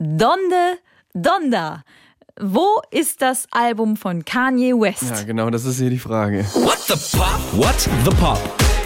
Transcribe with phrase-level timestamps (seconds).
[0.00, 0.78] Donde
[1.12, 1.82] Donda.
[2.40, 5.10] Wo ist das Album von Kanye West?
[5.10, 6.44] Ja, genau, das ist hier die Frage.
[6.54, 7.40] What the Pop?
[7.50, 8.38] What the Pop?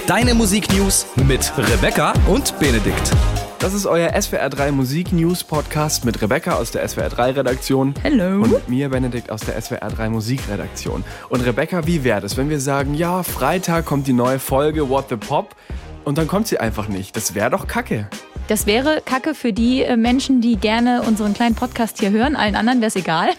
[0.07, 3.13] Deine Musiknews mit Rebecca und Benedikt.
[3.59, 7.93] Das ist euer SWR3 Musik News Podcast mit Rebecca aus der SWR3 Redaktion.
[8.01, 8.43] Hello.
[8.43, 11.05] Und mit mir, Benedikt, aus der SWR3 Musikredaktion.
[11.29, 15.11] Und Rebecca, wie wäre das, wenn wir sagen, ja, Freitag kommt die neue Folge What
[15.11, 15.57] the Pop
[16.05, 17.15] und dann kommt sie einfach nicht?
[17.17, 18.09] Das wäre doch kacke.
[18.53, 22.37] Das wäre Kacke für die äh, Menschen, die gerne unseren kleinen Podcast hier hören.
[22.37, 23.31] Allen anderen wäre es egal.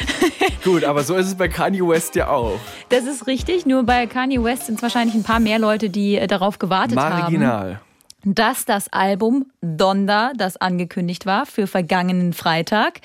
[0.64, 2.60] Gut, aber so ist es bei Kanye West ja auch.
[2.90, 3.64] Das ist richtig.
[3.64, 6.98] Nur bei Kanye West sind es wahrscheinlich ein paar mehr Leute, die äh, darauf gewartet
[6.98, 7.20] haben.
[7.20, 7.80] Marginal.
[8.24, 13.00] dass das Album Donda, das angekündigt war für vergangenen Freitag,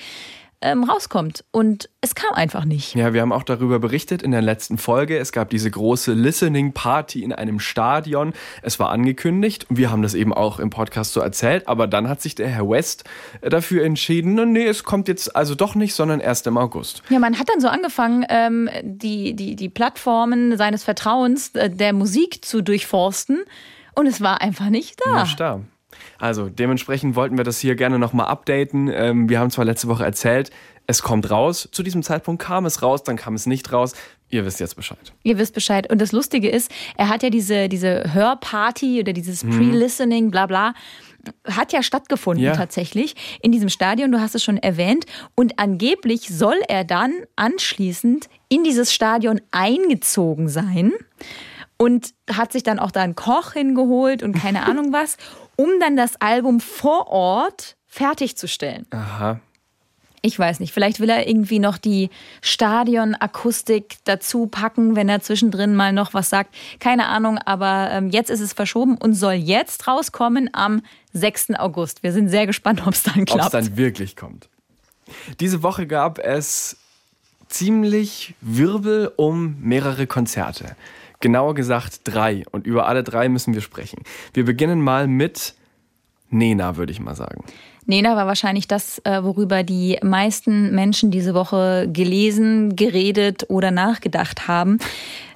[0.65, 1.45] ähm, rauskommt.
[1.51, 2.95] Und es kam einfach nicht.
[2.95, 5.17] Ja, wir haben auch darüber berichtet in der letzten Folge.
[5.17, 8.33] Es gab diese große Listening Party in einem Stadion.
[8.63, 11.67] Es war angekündigt und wir haben das eben auch im Podcast so erzählt.
[11.67, 13.03] Aber dann hat sich der Herr West
[13.41, 17.03] äh, dafür entschieden, "Na, nee, es kommt jetzt also doch nicht, sondern erst im August.
[17.09, 21.93] Ja, man hat dann so angefangen, ähm, die, die, die Plattformen seines Vertrauens äh, der
[21.93, 23.43] Musik zu durchforsten.
[23.93, 25.21] Und es war einfach nicht da.
[25.21, 25.61] Nicht da.
[26.19, 28.89] Also dementsprechend wollten wir das hier gerne nochmal updaten.
[28.93, 30.51] Ähm, wir haben zwar letzte Woche erzählt,
[30.87, 31.67] es kommt raus.
[31.71, 33.93] Zu diesem Zeitpunkt kam es raus, dann kam es nicht raus.
[34.29, 35.13] Ihr wisst jetzt Bescheid.
[35.23, 35.89] Ihr wisst Bescheid.
[35.91, 40.73] Und das Lustige ist, er hat ja diese, diese Hörparty oder dieses Pre-Listening, bla bla,
[41.49, 42.55] hat ja stattgefunden Ja.
[42.55, 45.05] tatsächlich in diesem Stadion, du hast es schon erwähnt.
[45.33, 50.91] Und angeblich soll er dann anschließend in dieses Stadion eingezogen sein
[51.77, 55.17] und hat sich dann auch da einen Koch hingeholt und keine Ahnung was,
[55.55, 58.85] um dann das Album vor Ort fertigzustellen.
[58.91, 59.39] Aha.
[60.21, 62.09] Ich weiß nicht, vielleicht will er irgendwie noch die
[62.41, 66.55] Stadionakustik dazu packen, wenn er zwischendrin mal noch was sagt.
[66.79, 70.81] Keine Ahnung, aber ähm, jetzt ist es verschoben und soll jetzt rauskommen am
[71.13, 71.51] 6.
[71.59, 72.01] August.
[72.01, 73.53] Wir sind sehr gespannt, ob es dann Ob es klappt.
[73.53, 74.49] dann wirklich kommt.
[75.39, 76.77] Diese Woche gab es
[77.47, 80.75] ziemlich Wirbel um mehrere Konzerte.
[81.19, 82.43] Genauer gesagt drei.
[82.51, 84.03] Und über alle drei müssen wir sprechen.
[84.33, 85.55] Wir beginnen mal mit
[86.29, 87.43] Nena, würde ich mal sagen.
[87.85, 94.47] Nena war wahrscheinlich das, äh, worüber die meisten Menschen diese Woche gelesen, geredet oder nachgedacht
[94.47, 94.79] haben.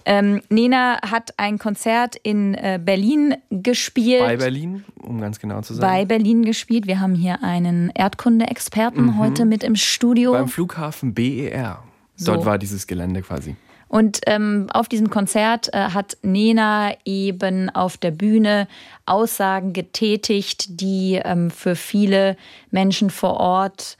[0.06, 4.22] Ähm, Nena hat ein Konzert in äh, Berlin gespielt.
[4.22, 6.07] Bei Berlin, um ganz genau zu bei sagen.
[6.07, 6.88] Berlin gespielt.
[6.88, 10.31] Wir haben hier einen Erdkunde-Experten heute mit im Studio.
[10.31, 11.84] Beim Flughafen BER.
[12.19, 12.45] Dort So.
[12.45, 13.56] war dieses Gelände quasi.
[13.89, 18.67] Und ähm, auf diesem Konzert äh, hat Nena eben auf der Bühne
[19.05, 22.38] Aussagen getätigt, die ähm, für viele
[22.72, 23.97] Menschen vor Ort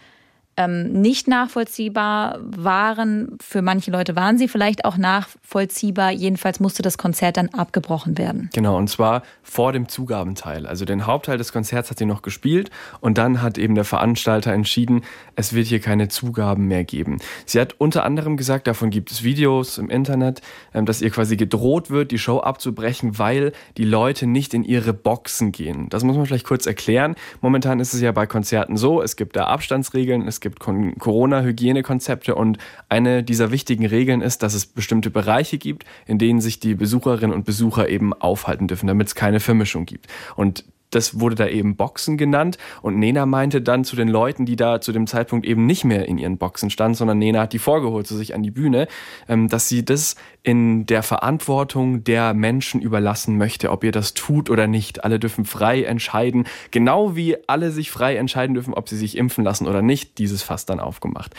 [0.59, 3.38] ähm, nicht nachvollziehbar waren.
[3.42, 6.12] Für manche Leute waren sie vielleicht auch nachvollziehbar.
[6.12, 8.50] Jedenfalls musste das Konzert dann abgebrochen werden.
[8.53, 10.68] Genau, und zwar vor dem Zugabenteil.
[10.68, 14.52] Also den Hauptteil des Konzerts hat sie noch gespielt und dann hat eben der Veranstalter
[14.52, 15.03] entschieden,
[15.36, 17.19] es wird hier keine Zugaben mehr geben.
[17.46, 20.42] Sie hat unter anderem gesagt, davon gibt es Videos im Internet,
[20.74, 24.92] ähm, dass ihr quasi gedroht wird, die Show abzubrechen, weil die Leute nicht in ihre
[24.92, 25.88] Boxen gehen.
[25.90, 27.16] Das muss man vielleicht kurz erklären.
[27.40, 32.36] Momentan ist es ja bei Konzerten so, es gibt da Abstandsregeln, es gibt Kon- Corona-Hygienekonzepte
[32.36, 36.76] und eine dieser wichtigen Regeln ist, dass es bestimmte Bereiche gibt, in denen sich die
[36.76, 40.08] Besucherinnen und Besucher eben aufhalten dürfen, damit es keine Vermischung gibt.
[40.36, 44.55] Und das wurde da eben Boxen genannt und Nena meinte dann zu den Leuten, die
[44.55, 47.59] da zu dem Zeitpunkt eben nicht mehr in ihren Boxen standen, sondern Nena hat die
[47.59, 48.88] vorgeholt zu sich an die Bühne,
[49.27, 54.50] ähm, dass sie das in der Verantwortung der Menschen überlassen möchte, ob ihr das tut
[54.50, 55.03] oder nicht.
[55.03, 59.44] Alle dürfen frei entscheiden, genau wie alle sich frei entscheiden dürfen, ob sie sich impfen
[59.44, 60.17] lassen oder nicht.
[60.17, 61.35] Dieses Fass dann aufgemacht.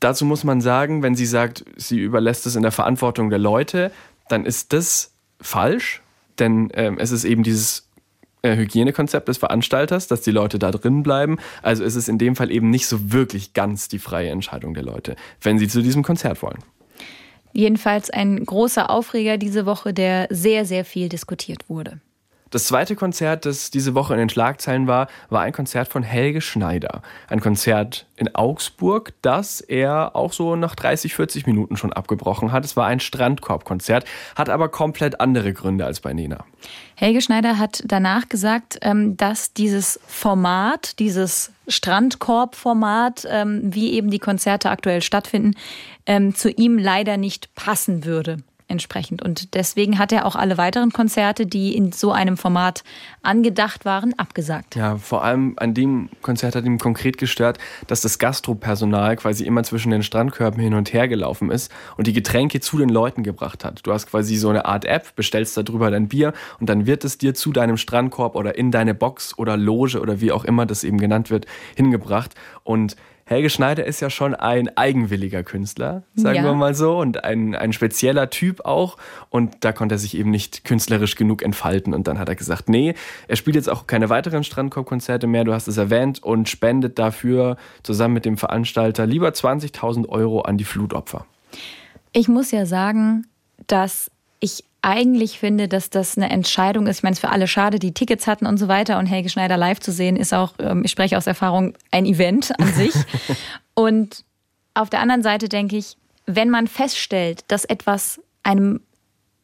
[0.00, 3.92] Dazu muss man sagen, wenn sie sagt, sie überlässt es in der Verantwortung der Leute,
[4.28, 6.02] dann ist das falsch,
[6.38, 7.89] denn ähm, es ist eben dieses
[8.44, 11.38] Hygienekonzept des Veranstalters, dass die Leute da drin bleiben.
[11.62, 14.82] Also ist es in dem Fall eben nicht so wirklich ganz die freie Entscheidung der
[14.82, 16.58] Leute, wenn sie zu diesem Konzert wollen.
[17.52, 22.00] Jedenfalls ein großer Aufreger diese Woche, der sehr, sehr viel diskutiert wurde.
[22.50, 26.40] Das zweite Konzert, das diese Woche in den Schlagzeilen war, war ein Konzert von Helge
[26.40, 27.02] Schneider.
[27.28, 32.64] Ein Konzert in Augsburg, das er auch so nach 30, 40 Minuten schon abgebrochen hat.
[32.64, 34.04] Es war ein Strandkorbkonzert,
[34.34, 36.44] hat aber komplett andere Gründe als bei Nena.
[36.96, 44.18] Helge Schneider hat danach gesagt, ähm, dass dieses Format, dieses Strandkorb-Format, ähm, wie eben die
[44.18, 45.54] Konzerte aktuell stattfinden,
[46.04, 48.38] ähm, zu ihm leider nicht passen würde.
[48.70, 49.22] Entsprechend.
[49.22, 52.84] Und deswegen hat er auch alle weiteren Konzerte, die in so einem Format
[53.22, 54.76] angedacht waren, abgesagt.
[54.76, 59.62] Ja, vor allem an dem Konzert hat ihm konkret gestört, dass das Gastropersonal quasi immer
[59.62, 63.64] zwischen den Strandkörben hin und her gelaufen ist und die Getränke zu den Leuten gebracht
[63.64, 63.80] hat.
[63.86, 67.18] Du hast quasi so eine Art App, bestellst darüber dein Bier und dann wird es
[67.18, 70.84] dir zu deinem Strandkorb oder in deine Box oder Loge oder wie auch immer das
[70.84, 72.34] eben genannt wird, hingebracht.
[72.64, 72.96] Und
[73.30, 76.42] Helge Schneider ist ja schon ein eigenwilliger Künstler, sagen ja.
[76.42, 78.96] wir mal so, und ein, ein spezieller Typ auch.
[79.28, 81.94] Und da konnte er sich eben nicht künstlerisch genug entfalten.
[81.94, 82.94] Und dann hat er gesagt, nee,
[83.28, 87.56] er spielt jetzt auch keine weiteren Strandkorb-Konzerte mehr, du hast es erwähnt, und spendet dafür
[87.84, 91.24] zusammen mit dem Veranstalter lieber 20.000 Euro an die Flutopfer.
[92.10, 93.28] Ich muss ja sagen,
[93.68, 94.10] dass
[94.40, 96.98] ich eigentlich finde, dass das eine Entscheidung ist.
[96.98, 98.98] Ich meine, es ist für alle schade, die Tickets hatten und so weiter.
[98.98, 102.58] Und Helge Schneider live zu sehen, ist auch, ähm, ich spreche aus Erfahrung, ein Event
[102.58, 102.94] an sich.
[103.74, 104.24] und
[104.74, 105.96] auf der anderen Seite denke ich,
[106.26, 108.80] wenn man feststellt, dass etwas einem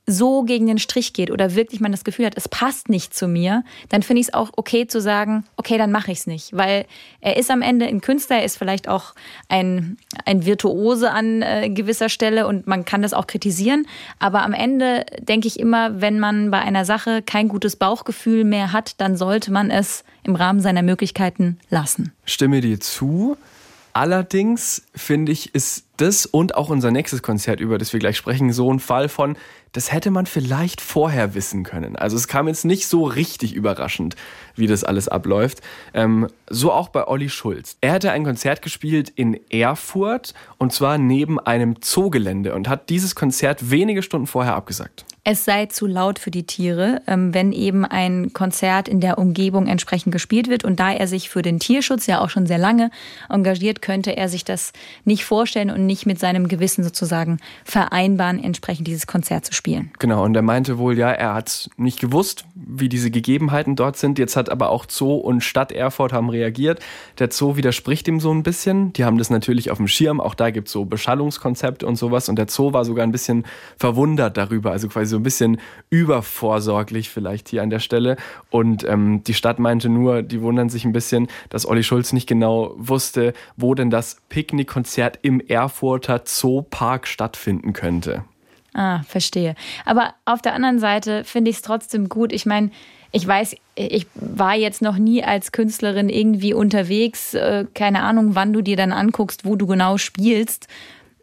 [0.07, 3.27] so gegen den Strich geht oder wirklich man das Gefühl hat, es passt nicht zu
[3.27, 6.57] mir, dann finde ich es auch okay zu sagen, okay, dann mache ich es nicht.
[6.57, 6.87] Weil
[7.21, 9.15] er ist am Ende ein Künstler, er ist vielleicht auch
[9.49, 13.87] ein, ein Virtuose an äh, gewisser Stelle und man kann das auch kritisieren.
[14.21, 18.73] Aber am Ende denke ich immer, wenn man bei einer Sache kein gutes Bauchgefühl mehr
[18.73, 22.13] hat, dann sollte man es im Rahmen seiner Möglichkeiten lassen.
[22.25, 23.37] Stimme dir zu.
[23.97, 28.53] Allerdings finde ich, ist das und auch unser nächstes Konzert, über das wir gleich sprechen,
[28.53, 29.39] so ein Fall von,
[29.77, 31.97] das hätte man vielleicht vorher wissen können.
[31.97, 34.17] Also es kam jetzt nicht so richtig überraschend,
[34.57, 35.61] wie das alles abläuft.
[35.95, 37.77] Ähm, so auch bei Olli Schulz.
[37.81, 43.15] Er hatte ein Konzert gespielt in Erfurt und zwar neben einem Zoogelände und hat dieses
[43.15, 47.85] Konzert wenige Stunden vorher abgesagt es sei zu laut für die Tiere, ähm, wenn eben
[47.85, 50.65] ein Konzert in der Umgebung entsprechend gespielt wird.
[50.65, 52.93] Und da er sich für den Tierschutz ja auch schon sehr lange
[53.29, 54.73] engagiert, könnte er sich das
[55.05, 59.91] nicht vorstellen und nicht mit seinem Gewissen sozusagen vereinbaren, entsprechend dieses Konzert zu spielen.
[59.99, 64.21] Genau, und er meinte wohl, ja, er hat nicht gewusst, wie diese Gegebenheiten dort sind.
[64.21, 66.81] Jetzt hat aber auch Zoo und Stadt Erfurt haben reagiert.
[67.19, 68.93] Der Zoo widerspricht ihm so ein bisschen.
[68.93, 70.21] Die haben das natürlich auf dem Schirm.
[70.21, 72.29] Auch da gibt es so Beschallungskonzepte und sowas.
[72.29, 73.45] Und der Zoo war sogar ein bisschen
[73.79, 74.73] verwundert darüber.
[74.73, 75.61] Also quasi so ein bisschen
[75.91, 78.17] übervorsorglich vielleicht hier an der Stelle.
[78.51, 82.27] Und ähm, die Stadt meinte nur, die wundern sich ein bisschen, dass Olli Schulz nicht
[82.27, 88.25] genau wusste, wo denn das Picknickkonzert im Erfurter Zoopark stattfinden könnte.
[88.77, 89.55] Ah, verstehe.
[89.87, 92.31] Aber auf der anderen Seite finde ich es trotzdem gut.
[92.31, 92.71] Ich meine,
[93.17, 97.33] ich weiß, ich war jetzt noch nie als Künstlerin irgendwie unterwegs.
[97.33, 100.69] Äh, keine Ahnung, wann du dir dann anguckst, wo du genau spielst.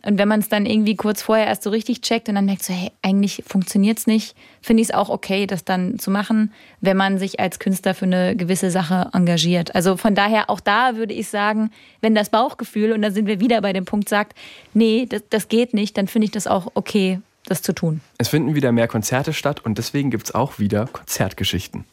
[0.05, 2.63] Und wenn man es dann irgendwie kurz vorher erst so richtig checkt und dann denkt
[2.63, 6.51] so, hey, eigentlich funktioniert es nicht, finde ich es auch okay, das dann zu machen,
[6.81, 9.73] wenn man sich als Künstler für eine gewisse Sache engagiert.
[9.75, 13.39] Also von daher, auch da würde ich sagen, wenn das Bauchgefühl, und da sind wir
[13.39, 14.37] wieder bei dem Punkt, sagt,
[14.73, 18.01] nee, das, das geht nicht, dann finde ich das auch okay, das zu tun.
[18.17, 21.85] Es finden wieder mehr Konzerte statt und deswegen gibt es auch wieder Konzertgeschichten.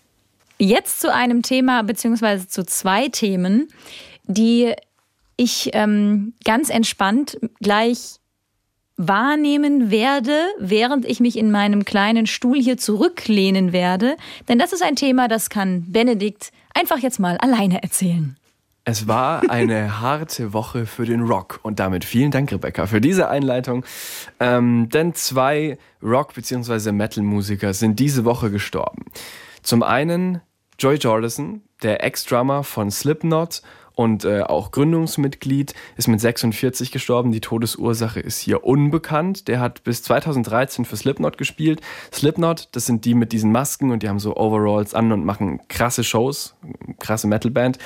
[0.58, 3.68] Jetzt zu einem Thema, beziehungsweise zu zwei Themen,
[4.24, 4.74] die
[5.36, 8.20] ich ähm, ganz entspannt gleich
[8.98, 14.16] wahrnehmen werde, während ich mich in meinem kleinen Stuhl hier zurücklehnen werde.
[14.48, 18.36] Denn das ist ein Thema, das kann Benedikt einfach jetzt mal alleine erzählen.
[18.90, 23.28] Es war eine harte Woche für den Rock und damit vielen Dank, Rebecca, für diese
[23.28, 23.84] Einleitung.
[24.40, 26.90] Ähm, denn zwei Rock- bzw.
[26.90, 29.04] Metal-Musiker sind diese Woche gestorben.
[29.62, 30.40] Zum einen
[30.76, 33.62] Joy Jordison, der Ex-Drummer von Slipknot
[34.00, 37.32] und äh, auch Gründungsmitglied, ist mit 46 gestorben.
[37.32, 39.46] Die Todesursache ist hier unbekannt.
[39.46, 41.82] Der hat bis 2013 für Slipknot gespielt.
[42.10, 45.60] Slipknot, das sind die mit diesen Masken und die haben so Overalls an und machen
[45.68, 46.54] krasse Shows,
[46.98, 47.76] krasse Metalband.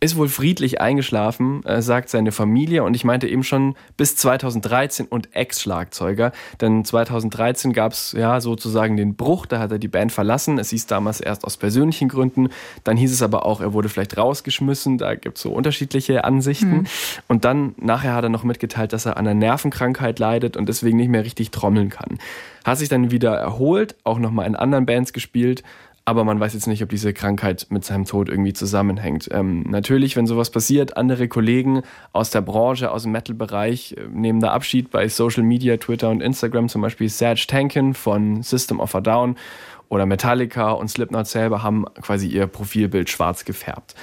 [0.00, 2.82] Ist wohl friedlich eingeschlafen, äh, sagt seine Familie.
[2.82, 6.32] Und ich meinte eben schon bis 2013 und Ex-Schlagzeuger.
[6.60, 10.58] Denn 2013 gab es ja sozusagen den Bruch, da hat er die Band verlassen.
[10.58, 12.48] Es hieß damals erst aus persönlichen Gründen.
[12.82, 14.98] Dann hieß es aber auch, er wurde vielleicht rausgeschmissen.
[14.98, 16.70] Da gibt es so unterschiedliche Ansichten.
[16.70, 16.86] Mhm.
[17.28, 20.96] Und dann nachher hat er noch mitgeteilt, dass er an einer Nervenkrankheit leidet und deswegen
[20.96, 22.18] nicht mehr richtig trommeln kann.
[22.64, 25.62] Hat sich dann wieder erholt, auch nochmal in anderen Bands gespielt,
[26.04, 29.28] aber man weiß jetzt nicht, ob diese Krankheit mit seinem Tod irgendwie zusammenhängt.
[29.30, 34.40] Ähm, natürlich, wenn sowas passiert, andere Kollegen aus der Branche, aus dem Metal-Bereich äh, nehmen
[34.40, 38.94] da Abschied bei Social Media, Twitter und Instagram, zum Beispiel Serge Tankin von System of
[38.94, 39.36] a Down
[39.88, 43.94] oder Metallica und Slipknot selber haben quasi ihr Profilbild schwarz gefärbt.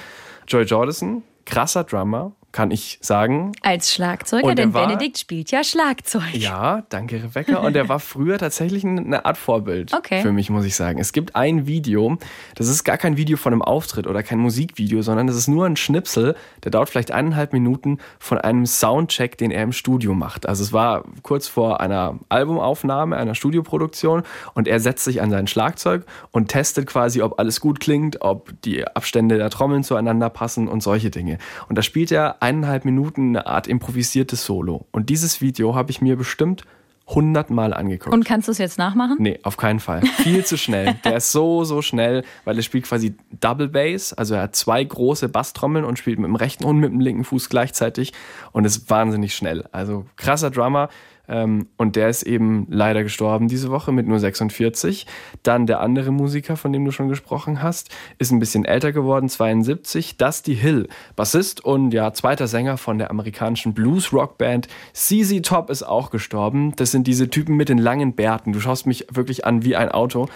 [0.46, 3.52] Joy Jordison, krasser Drummer, kann ich sagen.
[3.62, 6.34] Als Schlagzeuger, denn war, Benedikt spielt ja Schlagzeug.
[6.34, 7.58] Ja, danke Rebecca.
[7.58, 10.22] Und er war früher tatsächlich eine Art Vorbild okay.
[10.22, 10.98] für mich, muss ich sagen.
[10.98, 12.18] Es gibt ein Video,
[12.56, 15.66] das ist gar kein Video von einem Auftritt oder kein Musikvideo, sondern das ist nur
[15.66, 16.34] ein Schnipsel,
[16.64, 20.48] der dauert vielleicht eineinhalb Minuten von einem Soundcheck, den er im Studio macht.
[20.48, 24.24] Also es war kurz vor einer Albumaufnahme, einer Studioproduktion
[24.54, 28.50] und er setzt sich an sein Schlagzeug und testet quasi, ob alles gut klingt, ob
[28.62, 31.38] die Abstände der Trommeln zueinander passen und solche Dinge.
[31.68, 34.86] Und da spielt er eineinhalb Minuten eine Art improvisiertes Solo.
[34.90, 36.64] Und dieses Video habe ich mir bestimmt
[37.06, 38.14] hundertmal angeguckt.
[38.14, 39.16] Und kannst du es jetzt nachmachen?
[39.18, 40.02] Nee, auf keinen Fall.
[40.22, 40.94] Viel zu schnell.
[41.04, 44.12] Der ist so, so schnell, weil er spielt quasi Double Bass.
[44.12, 47.24] Also er hat zwei große Basstrommeln und spielt mit dem rechten und mit dem linken
[47.24, 48.12] Fuß gleichzeitig
[48.52, 49.64] und ist wahnsinnig schnell.
[49.72, 50.88] Also krasser Drummer.
[51.28, 55.06] Ähm, und der ist eben leider gestorben diese Woche mit nur 46.
[55.42, 59.28] Dann der andere Musiker, von dem du schon gesprochen hast, ist ein bisschen älter geworden,
[59.28, 60.16] 72.
[60.16, 64.68] Dusty Hill, Bassist und ja, zweiter Sänger von der amerikanischen Blues-Rock-Band.
[64.92, 66.72] CZ Top ist auch gestorben.
[66.76, 68.52] Das sind diese Typen mit den langen Bärten.
[68.52, 70.28] Du schaust mich wirklich an wie ein Auto.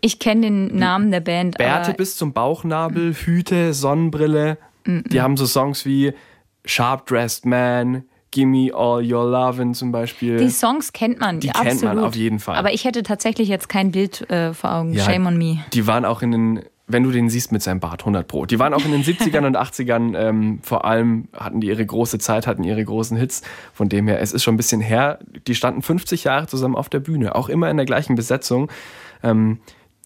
[0.00, 1.58] Ich kenne den Namen der Band.
[1.58, 4.58] Bärte bis zum Bauchnabel, Hüte, Sonnenbrille.
[4.86, 6.14] Die haben so Songs wie
[6.64, 10.36] Sharp Dressed Man, Gimme All Your Lovin' zum Beispiel.
[10.36, 11.68] Die Songs kennt man, die absolut.
[11.68, 12.56] kennt man auf jeden Fall.
[12.56, 14.92] Aber ich hätte tatsächlich jetzt kein Bild äh, vor Augen.
[14.92, 15.58] Ja, Shame on me.
[15.72, 18.44] Die waren auch in den, wenn du den siehst mit seinem Bart, 100 Pro.
[18.44, 22.18] Die waren auch in den 70ern und 80ern, ähm, vor allem hatten die ihre große
[22.18, 23.42] Zeit, hatten ihre großen Hits.
[23.72, 25.18] Von dem her, es ist schon ein bisschen her.
[25.46, 28.70] Die standen 50 Jahre zusammen auf der Bühne, auch immer in der gleichen Besetzung.
[29.22, 29.60] Ähm,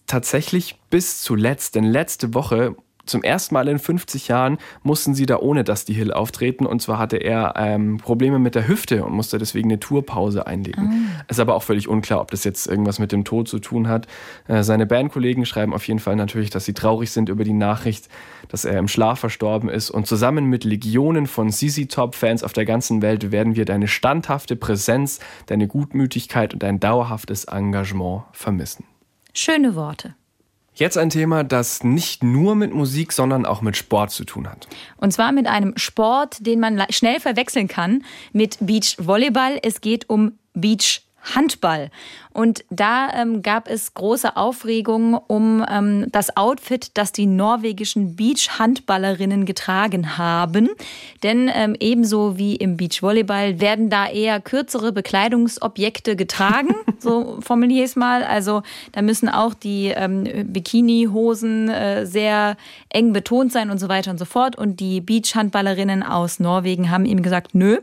[0.07, 2.75] tatsächlich bis zuletzt, denn letzte Woche
[3.05, 6.65] zum ersten Mal in 50 Jahren mussten sie da ohne Dusty Hill auftreten.
[6.65, 11.09] Und zwar hatte er ähm, Probleme mit der Hüfte und musste deswegen eine Tourpause einlegen.
[11.19, 11.25] Ah.
[11.27, 14.07] Ist aber auch völlig unklar, ob das jetzt irgendwas mit dem Tod zu tun hat.
[14.47, 18.07] Äh, seine Bandkollegen schreiben auf jeden Fall natürlich, dass sie traurig sind über die Nachricht,
[18.47, 19.89] dass er im Schlaf verstorben ist.
[19.89, 24.55] Und zusammen mit Legionen von CC Top-Fans auf der ganzen Welt werden wir deine standhafte
[24.55, 28.85] Präsenz, deine Gutmütigkeit und dein dauerhaftes Engagement vermissen.
[29.33, 30.15] Schöne Worte.
[30.75, 34.67] Jetzt ein Thema, das nicht nur mit Musik, sondern auch mit Sport zu tun hat.
[34.97, 39.59] Und zwar mit einem Sport, den man schnell verwechseln kann mit Beachvolleyball.
[39.61, 41.89] Es geht um Beach Handball.
[42.33, 49.45] Und da ähm, gab es große Aufregung um ähm, das Outfit, das die norwegischen Beach-Handballerinnen
[49.45, 50.69] getragen haben.
[51.21, 57.91] Denn ähm, ebenso wie im Beachvolleyball werden da eher kürzere Bekleidungsobjekte getragen, so formuliere ich
[57.91, 58.23] es mal.
[58.23, 62.57] Also da müssen auch die ähm, Bikini-Hosen äh, sehr
[62.89, 64.57] eng betont sein und so weiter und so fort.
[64.57, 67.77] Und die Beach-Handballerinnen aus Norwegen haben ihm gesagt, nö,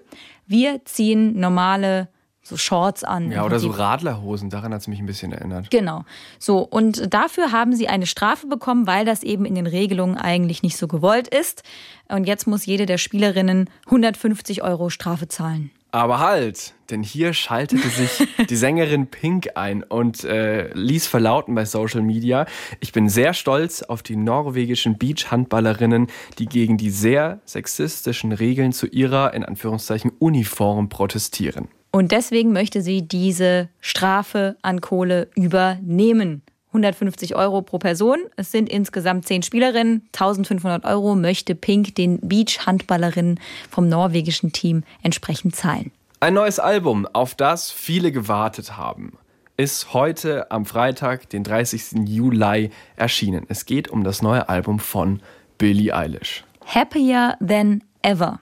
[0.47, 2.09] wir ziehen normale
[2.51, 3.31] so Shorts an.
[3.31, 5.71] Ja, oder so Radlerhosen, daran hat es mich ein bisschen erinnert.
[5.71, 6.05] Genau.
[6.39, 10.63] So, und dafür haben sie eine Strafe bekommen, weil das eben in den Regelungen eigentlich
[10.63, 11.63] nicht so gewollt ist.
[12.09, 15.71] Und jetzt muss jede der Spielerinnen 150 Euro Strafe zahlen.
[15.93, 21.65] Aber halt, denn hier schaltete sich die Sängerin Pink ein und äh, ließ verlauten bei
[21.65, 22.47] Social Media,
[22.79, 26.07] ich bin sehr stolz auf die norwegischen Beach-Handballerinnen,
[26.39, 31.69] die gegen die sehr sexistischen Regeln zu ihrer, in Anführungszeichen, Uniform protestieren.
[31.93, 36.43] Und deswegen möchte sie diese Strafe an Kohle übernehmen.
[36.69, 38.19] 150 Euro pro Person.
[38.37, 40.09] Es sind insgesamt zehn Spielerinnen.
[40.13, 45.91] 1500 Euro möchte Pink den Beach-Handballerinnen vom norwegischen Team entsprechend zahlen.
[46.21, 49.19] Ein neues Album, auf das viele gewartet haben,
[49.57, 52.09] ist heute am Freitag, den 30.
[52.09, 53.47] Juli, erschienen.
[53.49, 55.21] Es geht um das neue Album von
[55.59, 56.45] Billie Eilish.
[56.67, 58.39] Happier Than Ever.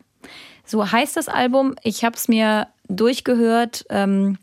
[0.69, 1.75] So heißt das Album.
[1.83, 3.87] Ich habe es mir durchgehört.
[3.89, 4.39] Ähm,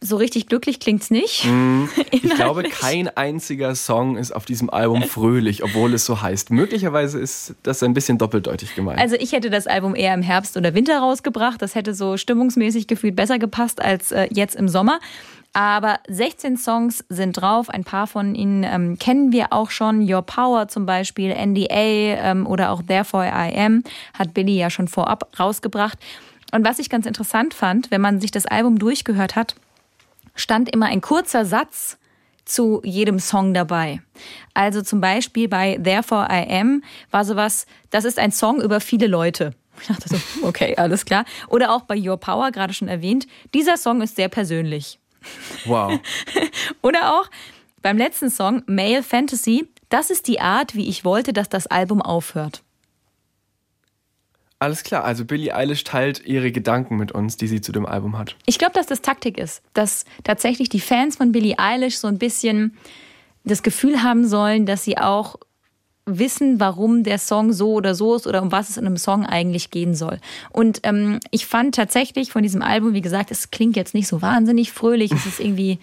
[0.00, 1.44] so richtig glücklich klingt's nicht.
[1.44, 6.50] Mm, ich glaube, kein einziger Song ist auf diesem Album fröhlich, obwohl es so heißt.
[6.50, 9.00] Möglicherweise ist das ein bisschen doppeldeutig gemeint.
[9.00, 11.60] Also ich hätte das Album eher im Herbst oder Winter rausgebracht.
[11.60, 15.00] Das hätte so stimmungsmäßig gefühlt besser gepasst als äh, jetzt im Sommer.
[15.58, 17.68] Aber 16 Songs sind drauf.
[17.68, 20.08] Ein paar von ihnen ähm, kennen wir auch schon.
[20.08, 23.82] Your Power zum Beispiel, NDA ähm, oder auch Therefore I Am
[24.16, 25.98] hat Billy ja schon vorab rausgebracht.
[26.52, 29.56] Und was ich ganz interessant fand, wenn man sich das Album durchgehört hat,
[30.36, 31.98] stand immer ein kurzer Satz
[32.44, 34.00] zu jedem Song dabei.
[34.54, 39.08] Also zum Beispiel bei Therefore I Am war sowas, das ist ein Song über viele
[39.08, 39.54] Leute.
[39.80, 41.24] Ich dachte so, okay, alles klar.
[41.48, 45.00] Oder auch bei Your Power, gerade schon erwähnt, dieser Song ist sehr persönlich.
[45.64, 46.00] Wow.
[46.82, 47.28] Oder auch
[47.82, 52.02] beim letzten Song, Male Fantasy, das ist die Art, wie ich wollte, dass das Album
[52.02, 52.62] aufhört.
[54.60, 58.18] Alles klar, also Billie Eilish teilt ihre Gedanken mit uns, die sie zu dem Album
[58.18, 58.34] hat.
[58.44, 62.18] Ich glaube, dass das Taktik ist, dass tatsächlich die Fans von Billie Eilish so ein
[62.18, 62.76] bisschen
[63.44, 65.36] das Gefühl haben sollen, dass sie auch
[66.08, 69.26] wissen, warum der Song so oder so ist oder um was es in einem Song
[69.26, 70.18] eigentlich gehen soll.
[70.50, 74.22] Und ähm, ich fand tatsächlich von diesem Album, wie gesagt, es klingt jetzt nicht so
[74.22, 75.12] wahnsinnig fröhlich.
[75.12, 75.78] Es ist irgendwie,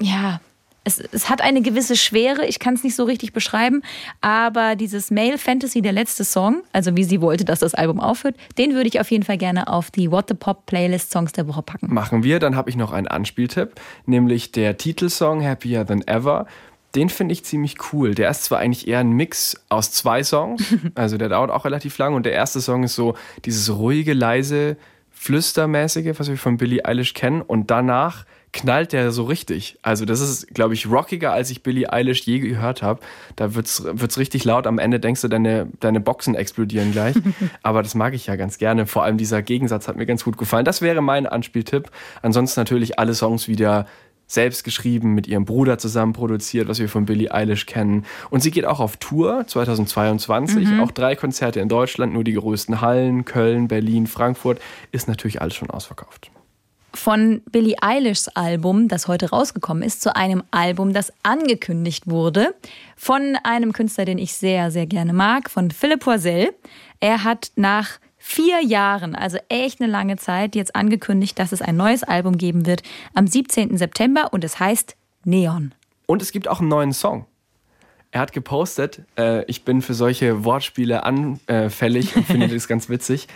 [0.00, 0.40] ja,
[0.86, 3.82] es, es hat eine gewisse Schwere, ich kann es nicht so richtig beschreiben,
[4.20, 8.36] aber dieses Male Fantasy, der letzte Song, also wie sie wollte, dass das Album aufhört,
[8.56, 11.48] den würde ich auf jeden Fall gerne auf die What the Pop Playlist Songs der
[11.48, 11.92] Woche packen.
[11.92, 16.46] Machen wir, dann habe ich noch einen Anspieltipp, nämlich der Titelsong Happier Than Ever.
[16.96, 18.14] Den finde ich ziemlich cool.
[18.14, 21.98] Der ist zwar eigentlich eher ein Mix aus zwei Songs, also der dauert auch relativ
[21.98, 24.76] lang und der erste Song ist so dieses ruhige, leise,
[25.12, 28.24] flüstermäßige, was wir von Billie Eilish kennen und danach
[28.56, 29.78] knallt der so richtig.
[29.82, 33.00] Also das ist, glaube ich, rockiger, als ich Billie Eilish je gehört habe.
[33.36, 34.66] Da wird es richtig laut.
[34.66, 37.16] Am Ende denkst du, deine, deine Boxen explodieren gleich.
[37.62, 38.86] Aber das mag ich ja ganz gerne.
[38.86, 40.64] Vor allem dieser Gegensatz hat mir ganz gut gefallen.
[40.64, 41.90] Das wäre mein Anspieltipp.
[42.22, 43.86] Ansonsten natürlich alle Songs wieder
[44.26, 48.04] selbst geschrieben, mit ihrem Bruder zusammen produziert, was wir von Billie Eilish kennen.
[48.30, 50.68] Und sie geht auch auf Tour 2022.
[50.68, 50.80] Mhm.
[50.80, 54.60] Auch drei Konzerte in Deutschland, nur die größten Hallen, Köln, Berlin, Frankfurt.
[54.92, 56.30] Ist natürlich alles schon ausverkauft
[56.96, 62.54] von Billie Eilishs Album, das heute rausgekommen ist, zu einem Album, das angekündigt wurde
[62.96, 66.54] von einem Künstler, den ich sehr, sehr gerne mag, von Philipp Poisel.
[67.00, 71.76] Er hat nach vier Jahren, also echt eine lange Zeit, jetzt angekündigt, dass es ein
[71.76, 72.82] neues Album geben wird
[73.14, 73.78] am 17.
[73.78, 75.72] September und es heißt Neon.
[76.06, 77.26] Und es gibt auch einen neuen Song.
[78.10, 83.28] Er hat gepostet, äh, ich bin für solche Wortspiele anfällig und finde das ganz witzig.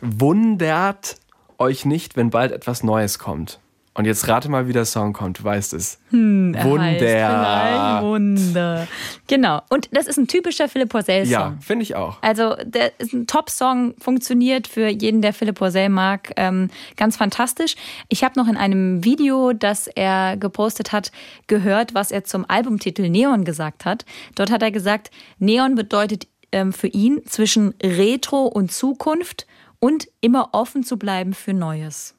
[0.00, 1.16] Wundert
[1.58, 3.60] euch nicht, wenn bald etwas Neues kommt.
[3.98, 5.40] Und jetzt rate mal, wie der Song kommt.
[5.40, 5.98] Du weißt es.
[6.10, 8.00] Hm, Wunder.
[8.00, 8.86] Wunder.
[9.26, 9.60] Genau.
[9.70, 11.32] Und das ist ein typischer Philipp Porzell-Song.
[11.32, 12.22] Ja, finde ich auch.
[12.22, 16.32] Also, der ist ein Top-Song, funktioniert für jeden, der Philipp Porzell mag.
[16.36, 17.74] Ähm, ganz fantastisch.
[18.08, 21.10] Ich habe noch in einem Video, das er gepostet hat,
[21.48, 24.04] gehört, was er zum Albumtitel Neon gesagt hat.
[24.36, 29.48] Dort hat er gesagt, Neon bedeutet ähm, für ihn zwischen Retro und Zukunft
[29.80, 32.14] und immer offen zu bleiben für Neues.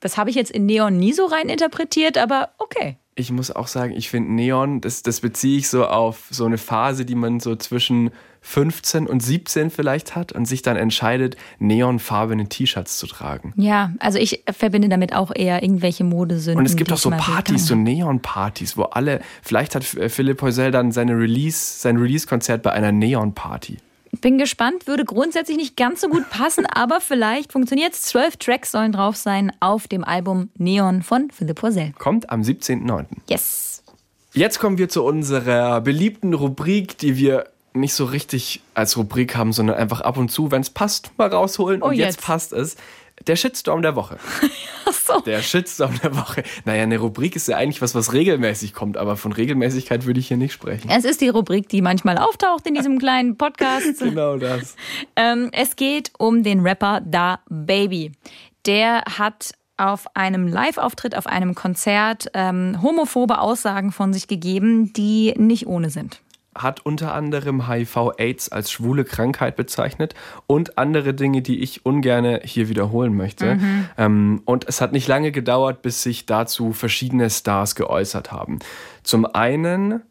[0.00, 2.96] Das habe ich jetzt in Neon nie so rein interpretiert, aber okay.
[3.14, 6.58] Ich muss auch sagen, ich finde Neon, das, das beziehe ich so auf so eine
[6.58, 8.10] Phase, die man so zwischen
[8.42, 13.54] 15 und 17 vielleicht hat und sich dann entscheidet, neonfarbene T-Shirts zu tragen.
[13.56, 16.58] Ja, also ich verbinde damit auch eher irgendwelche Modesünden.
[16.58, 20.92] Und es gibt auch so Partys, so Neon-Partys, wo alle, vielleicht hat Philipp Heusel dann
[20.92, 23.78] seine Release, sein Release-Konzert bei einer Neon-Party.
[24.20, 28.02] Bin gespannt, würde grundsätzlich nicht ganz so gut passen, aber vielleicht funktioniert es.
[28.02, 31.92] Zwölf Tracks sollen drauf sein auf dem Album Neon von Philipp Porzell.
[31.98, 33.06] Kommt am 17.09.
[33.28, 33.82] Yes.
[34.32, 39.52] Jetzt kommen wir zu unserer beliebten Rubrik, die wir nicht so richtig als Rubrik haben,
[39.52, 41.82] sondern einfach ab und zu, wenn es passt, mal rausholen.
[41.82, 42.16] Oh, und jetzt.
[42.16, 42.76] jetzt passt es.
[43.26, 44.18] Der Shitstorm der Woche.
[45.06, 45.20] So.
[45.20, 46.42] Der Shitstorm der Woche.
[46.64, 50.26] Naja, eine Rubrik ist ja eigentlich was, was regelmäßig kommt, aber von Regelmäßigkeit würde ich
[50.26, 50.90] hier nicht sprechen.
[50.90, 53.98] Es ist die Rubrik, die manchmal auftaucht in diesem kleinen Podcast.
[54.00, 54.74] genau das.
[55.14, 58.12] Ähm, es geht um den Rapper Da Baby.
[58.66, 65.34] Der hat auf einem Live-Auftritt, auf einem Konzert ähm, homophobe Aussagen von sich gegeben, die
[65.36, 66.20] nicht ohne sind
[66.56, 70.14] hat unter anderem HIV-Aids als schwule Krankheit bezeichnet
[70.46, 73.56] und andere Dinge, die ich ungern hier wiederholen möchte.
[73.56, 73.88] Mhm.
[73.96, 78.58] Ähm, und es hat nicht lange gedauert, bis sich dazu verschiedene Stars geäußert haben.
[79.02, 80.02] Zum einen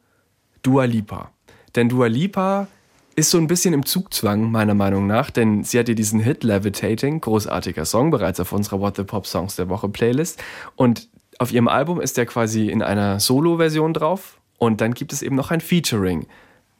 [0.63, 1.31] Dua Lipa.
[1.75, 2.67] Denn Dua Lipa
[3.15, 6.43] ist so ein bisschen im Zugzwang, meiner Meinung nach, denn sie hat ja diesen Hit
[6.43, 10.43] Levitating, großartiger Song, bereits auf unserer What the Pop Songs der Woche Playlist.
[10.75, 11.07] Und
[11.39, 15.35] auf ihrem Album ist der quasi in einer Solo-Version drauf und dann gibt es eben
[15.35, 16.27] noch ein Featuring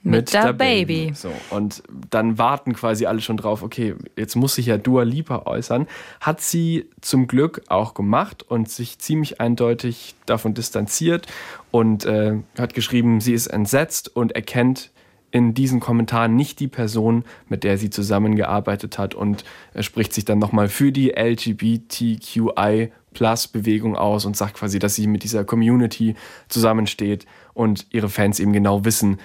[0.06, 1.08] mit, mit der Baby.
[1.08, 1.16] Baby.
[1.16, 5.44] So, und dann warten quasi alle schon drauf, okay, jetzt muss sich ja Dua Lipa
[5.46, 5.88] äußern.
[6.22, 11.28] Hat sie zum Glück auch gemacht und sich ziemlich eindeutig davon distanziert
[11.72, 14.92] und äh, hat geschrieben, sie ist entsetzt und erkennt
[15.32, 20.24] in diesen Kommentaren nicht die Person, mit der sie zusammengearbeitet hat und äh, spricht sich
[20.24, 25.46] dann nochmal für die LGBTQI Plus Bewegung aus und sagt quasi, dass sie mit dieser
[25.46, 26.16] Community
[26.48, 27.26] zusammensteht
[27.56, 29.18] und ihre Fans eben genau wissen,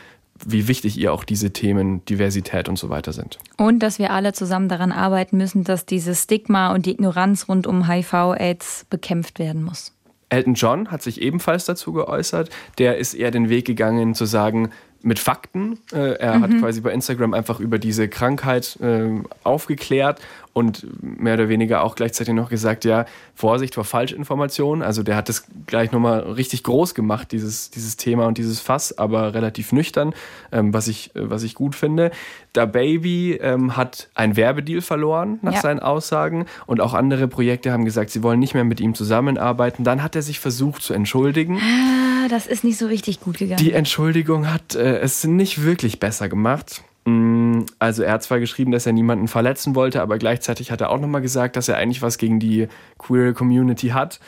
[0.46, 3.38] wie wichtig ihr auch diese Themen Diversität und so weiter sind.
[3.58, 7.66] Und dass wir alle zusammen daran arbeiten müssen, dass dieses Stigma und die Ignoranz rund
[7.66, 9.92] um HIV-Aids bekämpft werden muss.
[10.30, 12.48] Elton John hat sich ebenfalls dazu geäußert.
[12.78, 14.70] Der ist eher den Weg gegangen zu sagen,
[15.02, 15.78] mit Fakten.
[15.92, 16.42] Äh, er mhm.
[16.42, 20.20] hat quasi bei Instagram einfach über diese Krankheit äh, aufgeklärt
[20.52, 24.82] und mehr oder weniger auch gleichzeitig noch gesagt, ja, Vorsicht vor Falschinformationen.
[24.82, 28.96] Also der hat das gleich nochmal richtig groß gemacht, dieses, dieses Thema und dieses Fass,
[28.98, 30.12] aber relativ nüchtern,
[30.52, 32.10] ähm, was, ich, äh, was ich gut finde.
[32.52, 35.60] Da Baby ähm, hat ein Werbedeal verloren nach ja.
[35.60, 39.84] seinen Aussagen und auch andere Projekte haben gesagt, sie wollen nicht mehr mit ihm zusammenarbeiten.
[39.84, 41.58] Dann hat er sich versucht zu entschuldigen.
[41.58, 43.58] Ah das ist nicht so richtig gut gegangen.
[43.58, 46.82] Die Entschuldigung hat äh, es nicht wirklich besser gemacht.
[47.04, 50.90] Mm, also er hat zwar geschrieben, dass er niemanden verletzen wollte, aber gleichzeitig hat er
[50.90, 54.20] auch nochmal gesagt, dass er eigentlich was gegen die queer Community hat.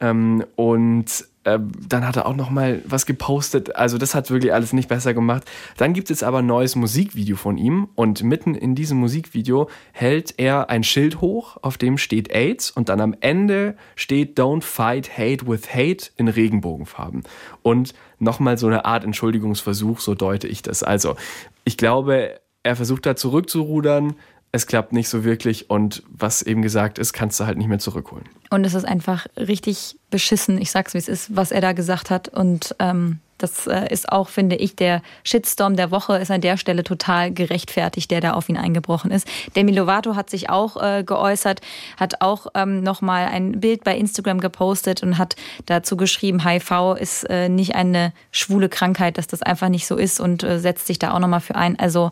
[0.00, 3.76] Ähm, und äh, dann hat er auch noch mal was gepostet.
[3.76, 5.44] Also das hat wirklich alles nicht besser gemacht.
[5.76, 10.34] Dann gibt es aber ein neues Musikvideo von ihm und mitten in diesem Musikvideo hält
[10.36, 15.16] er ein Schild hoch, auf dem steht AIDS und dann am Ende steht Don't fight
[15.16, 17.22] hate with hate in Regenbogenfarben.
[17.62, 20.82] Und nochmal so eine Art Entschuldigungsversuch, so deute ich das.
[20.82, 21.16] Also
[21.64, 24.14] ich glaube, er versucht da zurückzurudern,
[24.52, 27.78] es klappt nicht so wirklich und was eben gesagt ist, kannst du halt nicht mehr
[27.78, 28.24] zurückholen.
[28.50, 32.10] Und es ist einfach richtig beschissen, ich sag's wie es ist, was er da gesagt
[32.10, 32.28] hat.
[32.28, 36.56] Und ähm, das äh, ist auch, finde ich, der Shitstorm der Woche ist an der
[36.56, 39.26] Stelle total gerechtfertigt, der da auf ihn eingebrochen ist.
[39.56, 41.60] Demi Lovato hat sich auch äh, geäußert,
[41.96, 47.24] hat auch ähm, nochmal ein Bild bei Instagram gepostet und hat dazu geschrieben, HIV ist
[47.24, 50.98] äh, nicht eine schwule Krankheit, dass das einfach nicht so ist und äh, setzt sich
[50.98, 51.78] da auch nochmal für ein.
[51.78, 52.10] Also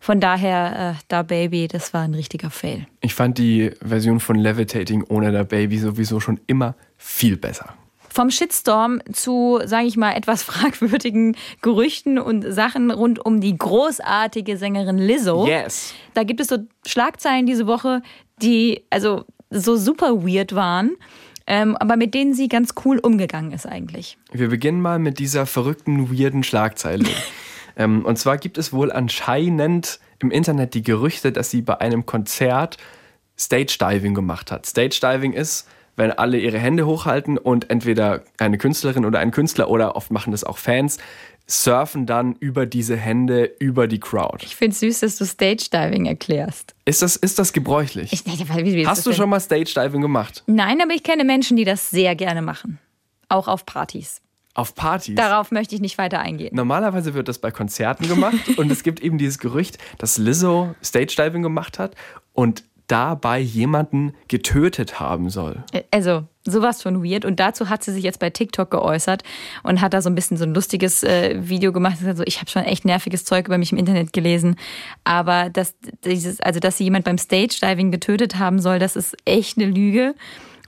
[0.00, 2.86] von daher, äh, Da Baby, das war ein richtiger Fail.
[3.00, 7.74] Ich fand die Version von Levitating ohne Da Baby sowieso schon immer viel besser.
[8.12, 14.56] Vom Shitstorm zu, sage ich mal, etwas fragwürdigen Gerüchten und Sachen rund um die großartige
[14.56, 15.46] Sängerin Lizzo.
[15.46, 15.94] Yes.
[16.14, 18.02] Da gibt es so Schlagzeilen diese Woche,
[18.42, 20.96] die also so super weird waren.
[21.46, 24.16] Ähm, aber mit denen sie ganz cool umgegangen ist eigentlich.
[24.30, 27.04] Wir beginnen mal mit dieser verrückten, weirden Schlagzeile.
[27.74, 32.04] Ähm, und zwar gibt es wohl anscheinend im Internet die Gerüchte, dass sie bei einem
[32.04, 32.76] Konzert
[33.38, 34.66] Stage Diving gemacht hat.
[34.66, 35.66] Stage Diving ist,
[35.96, 40.30] wenn alle ihre Hände hochhalten und entweder eine Künstlerin oder ein Künstler oder oft machen
[40.30, 40.98] das auch Fans,
[41.46, 44.44] surfen dann über diese Hände über die Crowd.
[44.44, 46.74] Ich finde es süß, dass du Stage Diving erklärst.
[46.84, 48.12] Ist das, ist das gebräuchlich?
[48.12, 50.44] Ich, wie, Hast du schon mal Stage Diving gemacht?
[50.46, 52.78] Nein, aber ich kenne Menschen, die das sehr gerne machen.
[53.28, 54.20] Auch auf Partys.
[54.54, 55.14] Auf Partys.
[55.14, 56.54] Darauf möchte ich nicht weiter eingehen.
[56.54, 61.14] Normalerweise wird das bei Konzerten gemacht und es gibt eben dieses Gerücht, dass Lizzo Stage
[61.16, 61.96] Diving gemacht hat
[62.34, 65.64] und dabei jemanden getötet haben soll.
[65.90, 67.24] Also sowas von weird.
[67.24, 69.22] Und dazu hat sie sich jetzt bei TikTok geäußert
[69.62, 71.98] und hat da so ein bisschen so ein lustiges äh, Video gemacht.
[72.04, 74.56] Also ich habe schon echt nerviges Zeug über mich im Internet gelesen,
[75.04, 79.16] aber dass dieses, also dass sie jemand beim Stage Diving getötet haben soll, das ist
[79.24, 80.14] echt eine Lüge.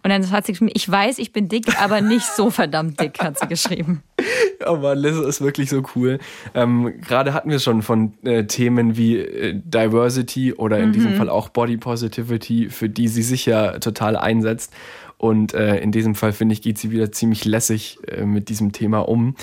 [0.05, 3.19] Und dann hat sie geschrieben, ich weiß, ich bin dick, aber nicht so verdammt dick,
[3.21, 4.03] hat sie geschrieben.
[4.64, 6.19] Aber Liz ist wirklich so cool.
[6.55, 10.93] Ähm, Gerade hatten wir schon von äh, Themen wie äh, Diversity oder in mhm.
[10.93, 14.75] diesem Fall auch Body Positivity, für die sie sich ja total einsetzt.
[15.17, 18.73] Und äh, in diesem Fall, finde ich, geht sie wieder ziemlich lässig äh, mit diesem
[18.73, 19.37] Thema um.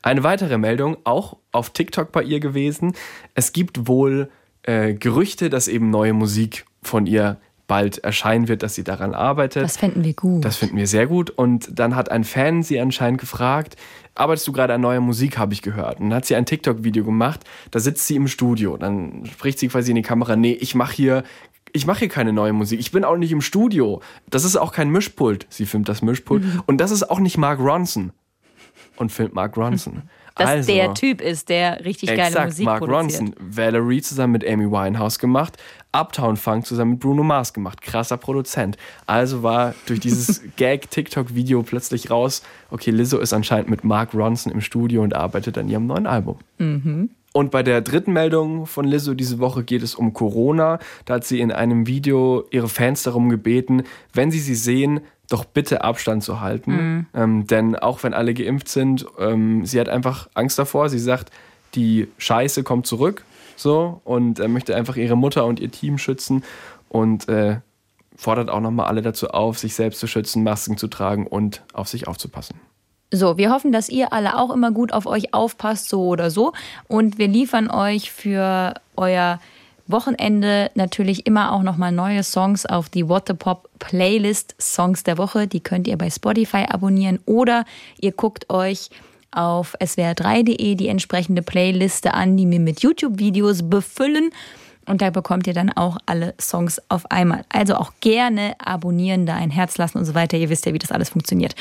[0.00, 2.94] Eine weitere Meldung, auch auf TikTok bei ihr gewesen.
[3.34, 4.30] Es gibt wohl
[4.62, 9.62] äh, Gerüchte, dass eben neue Musik von ihr bald erscheinen wird, dass sie daran arbeitet.
[9.62, 10.44] Das finden wir gut.
[10.44, 11.30] Das finden wir sehr gut.
[11.30, 13.76] Und dann hat ein Fan sie anscheinend gefragt,
[14.14, 16.00] arbeitest du gerade an neuer Musik, habe ich gehört.
[16.00, 18.76] Und dann hat sie ein TikTok-Video gemacht, da sitzt sie im Studio.
[18.76, 21.24] Dann spricht sie quasi in die Kamera, nee, ich mache hier
[21.72, 22.80] ich mache hier keine neue Musik.
[22.80, 24.00] Ich bin auch nicht im Studio.
[24.30, 25.46] Das ist auch kein Mischpult.
[25.50, 26.42] Sie filmt das Mischpult.
[26.42, 26.62] Mhm.
[26.64, 28.12] Und das ist auch nicht Mark Ronson.
[28.96, 30.02] Und filmt Mark Ronson.
[30.36, 33.22] dass also, der Typ ist, der richtig exakt, geile Musik Mark produziert.
[33.22, 35.56] Ronson, Valerie zusammen mit Amy Winehouse gemacht,
[35.92, 38.76] Uptown Funk zusammen mit Bruno Mars gemacht, krasser Produzent.
[39.06, 44.60] Also war durch dieses Gag-TikTok-Video plötzlich raus, okay, Lizzo ist anscheinend mit Mark Ronson im
[44.60, 46.36] Studio und arbeitet an ihrem neuen Album.
[46.58, 47.10] Mhm.
[47.36, 50.78] Und bei der dritten Meldung von Lizzo diese Woche geht es um Corona.
[51.04, 53.82] Da hat sie in einem Video ihre Fans darum gebeten,
[54.14, 56.72] wenn sie sie sehen, doch bitte Abstand zu halten.
[56.72, 57.06] Mhm.
[57.12, 60.88] Ähm, denn auch wenn alle geimpft sind, ähm, sie hat einfach Angst davor.
[60.88, 61.30] Sie sagt,
[61.74, 63.22] die Scheiße kommt zurück
[63.54, 66.42] so und äh, möchte einfach ihre Mutter und ihr Team schützen
[66.88, 67.58] und äh,
[68.16, 71.86] fordert auch nochmal alle dazu auf, sich selbst zu schützen, Masken zu tragen und auf
[71.86, 72.58] sich aufzupassen.
[73.12, 76.52] So, wir hoffen, dass ihr alle auch immer gut auf euch aufpasst, so oder so.
[76.88, 79.38] Und wir liefern euch für euer
[79.86, 85.18] Wochenende natürlich immer auch nochmal neue Songs auf die What the Pop Playlist Songs der
[85.18, 85.46] Woche.
[85.46, 87.64] Die könnt ihr bei Spotify abonnieren oder
[88.00, 88.90] ihr guckt euch
[89.30, 94.30] auf swr3.de die entsprechende Playliste an, die wir mit YouTube-Videos befüllen.
[94.86, 97.44] Und da bekommt ihr dann auch alle Songs auf einmal.
[97.48, 100.36] Also auch gerne abonnieren, da ein Herz lassen und so weiter.
[100.36, 101.54] Ihr wisst ja, wie das alles funktioniert.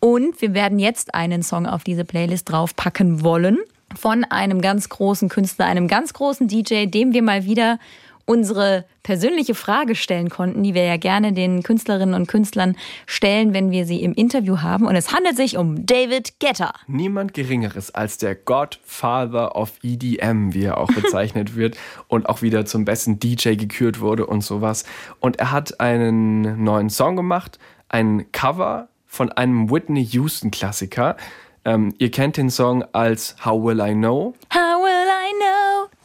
[0.00, 3.58] Und wir werden jetzt einen Song auf diese Playlist draufpacken wollen
[3.94, 7.78] von einem ganz großen Künstler, einem ganz großen DJ, dem wir mal wieder
[8.26, 13.70] unsere persönliche Frage stellen konnten, die wir ja gerne den Künstlerinnen und Künstlern stellen, wenn
[13.70, 14.86] wir sie im Interview haben.
[14.86, 16.74] Und es handelt sich um David Guetta.
[16.88, 21.76] Niemand Geringeres als der Godfather of EDM, wie er auch bezeichnet wird
[22.08, 24.84] und auch wieder zum besten DJ gekürt wurde und sowas.
[25.20, 27.58] Und er hat einen neuen Song gemacht,
[27.88, 31.16] ein Cover von einem Whitney Houston Klassiker
[31.64, 34.34] Ähm, ihr kennt den Song als How Will I Know?
[34.52, 35.32] How will I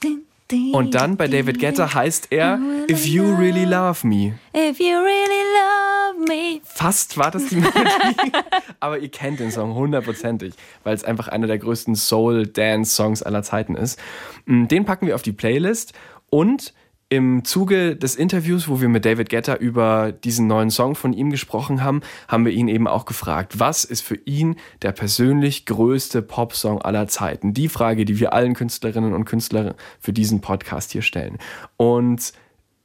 [0.08, 0.22] know?
[0.52, 2.60] Und dann bei David Guetta heißt er
[2.90, 4.34] If You Really Love Me.
[4.56, 6.62] If you really love me.
[6.64, 8.32] Fast war das die Melodie,
[8.80, 13.76] aber ihr kennt den Song hundertprozentig, weil es einfach einer der größten Soul-Dance-Songs aller Zeiten
[13.76, 14.00] ist.
[14.46, 15.94] Mm, Den packen wir auf die Playlist
[16.30, 16.74] und
[17.12, 21.30] im Zuge des Interviews, wo wir mit David Guetta über diesen neuen Song von ihm
[21.30, 26.22] gesprochen haben, haben wir ihn eben auch gefragt, was ist für ihn der persönlich größte
[26.22, 27.54] Popsong aller Zeiten?
[27.54, 31.38] Die Frage, die wir allen Künstlerinnen und Künstlern für diesen Podcast hier stellen.
[31.76, 32.32] Und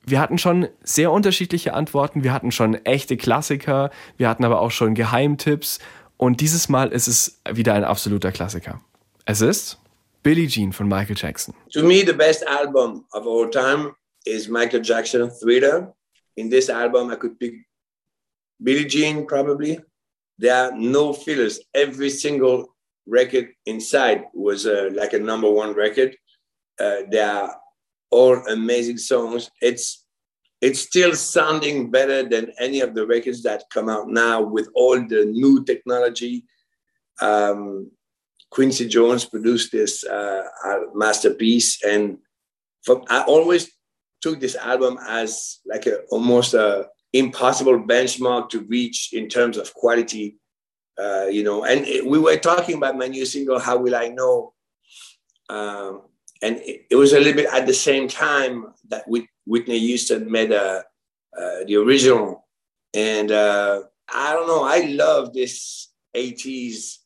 [0.05, 2.25] wir hatten schon sehr unterschiedliche Antworten.
[2.25, 3.91] Wir hatten schon echte Klassiker.
[4.17, 5.79] Wir hatten aber auch schon Geheimtipps.
[6.17, 8.81] Und dieses Mal ist es wieder ein absoluter Klassiker.
[9.25, 9.79] Es ist
[10.25, 11.55] Billie Jean von Michael Jackson.
[11.73, 13.93] To me, the best album of all time
[14.27, 15.93] is Michael Jackson Thriller.
[16.37, 17.55] In this album, I could pick
[18.63, 19.79] Billie Jean probably.
[20.39, 21.61] There are no fillers.
[21.75, 26.17] Every single record inside was uh, like a number one record.
[26.79, 27.57] Uh, they are
[28.11, 29.51] all amazing songs.
[29.63, 30.05] It's
[30.63, 34.97] it's still sounding better than any of the records that come out now with all
[34.97, 36.45] the new technology.
[37.21, 37.91] Um,
[38.51, 40.45] Quincy Jones produced this uh,
[40.95, 42.19] masterpiece, and
[42.83, 43.71] from, I always
[44.21, 49.73] took this album as like a almost a impossible benchmark to reach in terms of
[49.75, 50.37] quality.
[50.99, 54.09] Uh, you know, and it, we were talking about my new single, "How Will I
[54.09, 54.55] Know,"
[55.49, 56.03] um,
[56.43, 59.05] and it, it, was a little bit at the same time that
[59.47, 60.85] Whitney Houston made a,
[61.39, 62.47] uh, the original,
[62.95, 66.97] and uh, I don't know, I love this '80s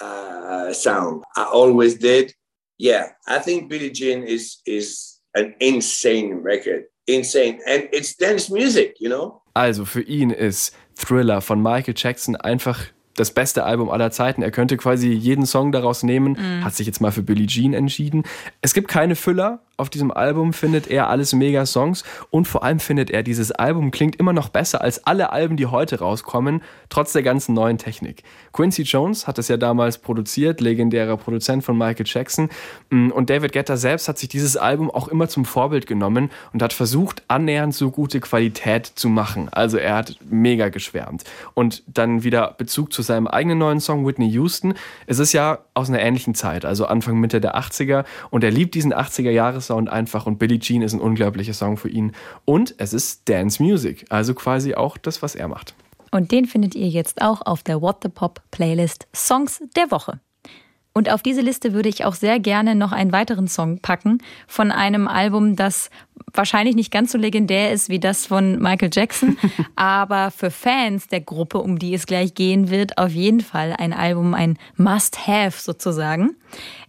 [0.00, 1.24] uh, sound.
[1.36, 2.32] I always did.
[2.78, 6.84] Yeah, I think Billie Jean is is an insane record.
[7.06, 7.58] Insane.
[7.66, 9.40] And it's dance music, you know?
[9.54, 12.78] Also für ihn ist Thriller von Michael Jackson einfach
[13.16, 14.40] das beste Album aller Zeiten.
[14.42, 16.64] Er könnte quasi jeden Song daraus nehmen, Mhm.
[16.64, 18.22] hat sich jetzt mal für Billie Jean entschieden.
[18.62, 19.60] Es gibt keine Füller.
[19.76, 23.90] Auf diesem Album findet er alles mega Songs und vor allem findet er, dieses Album
[23.90, 28.22] klingt immer noch besser als alle Alben, die heute rauskommen, trotz der ganzen neuen Technik.
[28.52, 32.50] Quincy Jones hat es ja damals produziert, legendärer Produzent von Michael Jackson.
[32.90, 36.62] Mm, Und David Guetta selbst hat sich dieses Album auch immer zum Vorbild genommen und
[36.62, 39.48] hat versucht, annähernd so gute Qualität zu machen.
[39.50, 41.24] Also er hat mega geschwärmt.
[41.54, 44.74] Und dann wieder Bezug zu seinem eigenen neuen Song Whitney Houston.
[45.06, 48.04] Es ist ja aus einer ähnlichen Zeit, also Anfang, Mitte der 80er.
[48.30, 48.92] Und er liebt diesen
[49.72, 50.26] 80er-Jahres-Sound einfach.
[50.26, 52.12] Und Billie Jean ist ein unglaublicher Song für ihn.
[52.44, 55.74] Und es ist Dance Music, also quasi auch das, was er macht.
[56.10, 60.20] Und den findet ihr jetzt auch auf der What the Pop Playlist Songs der Woche.
[60.94, 64.70] Und auf diese Liste würde ich auch sehr gerne noch einen weiteren Song packen von
[64.70, 65.88] einem Album, das
[66.34, 69.38] wahrscheinlich nicht ganz so legendär ist wie das von Michael Jackson,
[69.74, 73.94] aber für Fans der Gruppe, um die es gleich gehen wird, auf jeden Fall ein
[73.94, 76.36] Album, ein Must-Have sozusagen.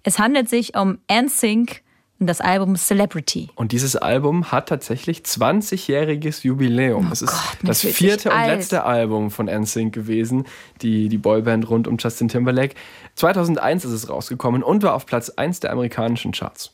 [0.04, 1.82] Es handelt sich um NSYNC
[2.20, 3.50] und das Album Celebrity.
[3.56, 7.12] Und dieses Album hat tatsächlich 20-jähriges Jubiläum.
[7.12, 8.48] es ist Oh Gott, das vierte und alt.
[8.48, 10.46] letzte Album von NSYNC gewesen,
[10.82, 12.76] die, die Boyband rund um Justin Timberlake.
[13.16, 16.72] 2001 ist es rausgekommen und war auf Platz 1 der amerikanischen Charts.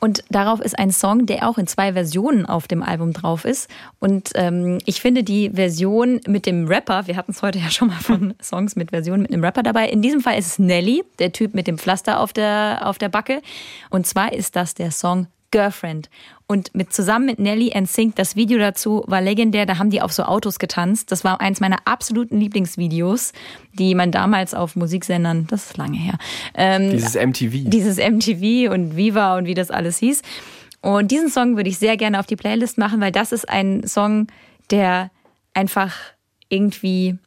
[0.00, 3.68] Und darauf ist ein Song, der auch in zwei Versionen auf dem Album drauf ist.
[3.98, 7.88] Und ähm, ich finde die Version mit dem Rapper, wir hatten es heute ja schon
[7.88, 9.88] mal von Songs mit Versionen mit einem Rapper dabei.
[9.88, 13.08] In diesem Fall ist es Nelly, der Typ mit dem Pflaster auf der, auf der
[13.08, 13.42] Backe.
[13.90, 16.08] Und zwar ist das der Song Girlfriend.
[16.50, 20.00] Und mit zusammen mit Nelly and Sync, das Video dazu war legendär, da haben die
[20.00, 21.12] auf so Autos getanzt.
[21.12, 23.32] Das war eins meiner absoluten Lieblingsvideos,
[23.74, 26.14] die man damals auf Musiksendern, das ist lange her,
[26.54, 27.68] ähm, Dieses MTV.
[27.68, 30.22] dieses MTV und Viva und wie das alles hieß.
[30.80, 33.86] Und diesen Song würde ich sehr gerne auf die Playlist machen, weil das ist ein
[33.86, 34.28] Song,
[34.70, 35.10] der
[35.52, 35.94] einfach
[36.48, 37.18] irgendwie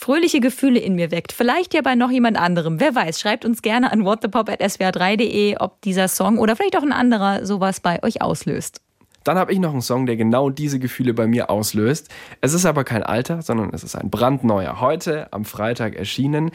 [0.00, 1.32] fröhliche Gefühle in mir weckt.
[1.32, 2.80] Vielleicht ja bei noch jemand anderem.
[2.80, 7.44] Wer weiß, schreibt uns gerne an whatthepop.swr3.de, ob dieser Song oder vielleicht auch ein anderer
[7.44, 8.80] sowas bei euch auslöst.
[9.24, 12.08] Dann habe ich noch einen Song, der genau diese Gefühle bei mir auslöst.
[12.40, 14.80] Es ist aber kein alter, sondern es ist ein brandneuer.
[14.80, 16.50] Heute am Freitag erschienen.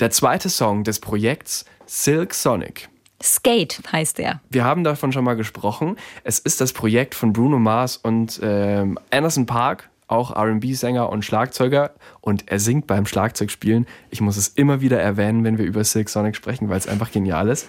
[0.00, 2.88] Der zweite Song des Projekts Silk Sonic.
[3.22, 4.40] Skate heißt er.
[4.50, 5.96] Wir haben davon schon mal gesprochen.
[6.24, 11.92] Es ist das Projekt von Bruno Mars und ähm, Anderson Park, auch RB-Sänger und Schlagzeuger.
[12.20, 13.86] Und er singt beim Schlagzeugspielen.
[14.10, 17.10] Ich muss es immer wieder erwähnen, wenn wir über Silk Sonic sprechen, weil es einfach
[17.10, 17.66] genial ist.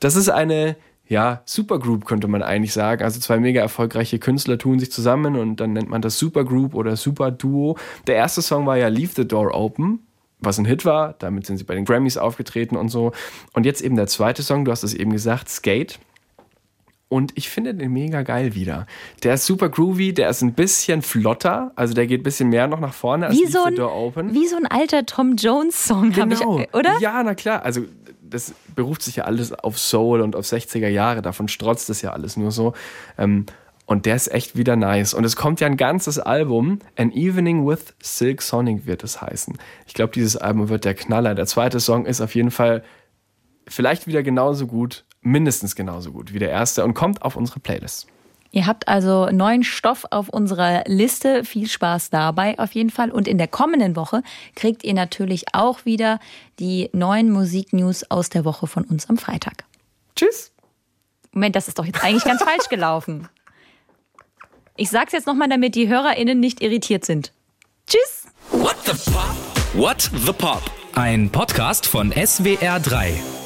[0.00, 0.76] Das ist eine
[1.10, 3.02] ja, Supergroup könnte man eigentlich sagen.
[3.02, 6.94] Also zwei mega erfolgreiche Künstler tun sich zusammen und dann nennt man das Supergroup oder
[6.96, 7.76] Superduo.
[8.06, 10.06] Der erste Song war ja Leave the Door Open,
[10.38, 11.16] was ein Hit war.
[11.18, 13.10] Damit sind sie bei den Grammys aufgetreten und so.
[13.52, 15.98] Und jetzt eben der zweite Song, du hast es eben gesagt, Skate.
[17.10, 18.86] Und ich finde den mega geil wieder.
[19.24, 22.68] Der ist super groovy, der ist ein bisschen flotter, also der geht ein bisschen mehr
[22.68, 24.32] noch nach vorne als wie so ein, Door Open.
[24.32, 26.60] Wie so ein alter Tom Jones Song, genau.
[26.60, 26.98] ich, oder?
[27.00, 27.64] Ja, na klar.
[27.64, 27.82] Also
[28.22, 32.12] das beruft sich ja alles auf Soul und auf 60er Jahre, davon strotzt es ja
[32.12, 32.74] alles nur so.
[33.18, 33.46] Ähm,
[33.86, 35.12] und der ist echt wieder nice.
[35.12, 36.78] Und es kommt ja ein ganzes Album.
[36.96, 39.58] An Evening with Silk Sonic wird es heißen.
[39.88, 41.34] Ich glaube, dieses Album wird der Knaller.
[41.34, 42.84] Der zweite Song ist auf jeden Fall
[43.66, 48.06] vielleicht wieder genauso gut, mindestens genauso gut wie der erste und kommt auf unsere Playlist.
[48.52, 51.44] Ihr habt also neuen Stoff auf unserer Liste.
[51.44, 53.10] Viel Spaß dabei auf jeden Fall.
[53.10, 54.22] Und in der kommenden Woche
[54.56, 56.18] kriegt ihr natürlich auch wieder
[56.58, 59.64] die neuen Musiknews aus der Woche von uns am Freitag.
[60.16, 60.50] Tschüss.
[61.32, 63.28] Moment, das ist doch jetzt eigentlich ganz falsch gelaufen.
[64.76, 67.32] Ich sag's jetzt nochmal, damit die HörerInnen nicht irritiert sind.
[67.86, 68.26] Tschüss.
[68.50, 69.36] What the Pop?
[69.74, 70.62] What the Pop?
[70.94, 73.39] Ein Podcast von SWR3.